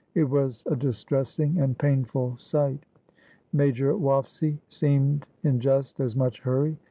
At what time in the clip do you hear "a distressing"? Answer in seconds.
0.65-1.59